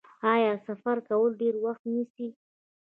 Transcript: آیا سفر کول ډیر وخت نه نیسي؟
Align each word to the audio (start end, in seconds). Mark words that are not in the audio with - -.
آیا 0.33 0.53
سفر 0.67 0.97
کول 1.07 1.31
ډیر 1.41 1.55
وخت 1.63 1.81
نه 1.85 1.91
نیسي؟ 1.95 2.27